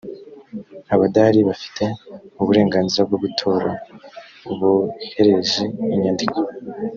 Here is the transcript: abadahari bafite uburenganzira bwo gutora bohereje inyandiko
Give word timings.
abadahari 0.93 1.39
bafite 1.49 1.83
uburenganzira 2.41 3.01
bwo 3.07 3.17
gutora 3.23 3.69
bohereje 4.59 5.61
inyandiko 5.93 6.39